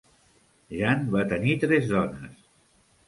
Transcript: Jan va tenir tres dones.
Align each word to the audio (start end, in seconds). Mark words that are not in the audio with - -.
Jan 0.79 1.05
va 1.17 1.23
tenir 1.33 1.53
tres 1.67 1.89
dones. 1.93 2.41